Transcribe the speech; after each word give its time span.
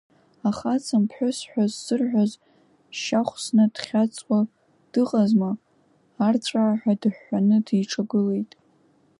Ахаҵам-ԥҳәыс 0.49 1.37
ҳәа 1.49 1.63
ззырҳәоз 1.71 2.31
Шьахәсна 2.99 3.65
дхьаҵуа 3.73 4.39
дыҟазма, 4.93 5.51
арҵәааҳәа 6.27 6.93
дыҳәҳәаны 7.01 7.57
диҿагылеит. 7.65 8.51